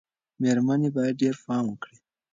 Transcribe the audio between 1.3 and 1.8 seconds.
پام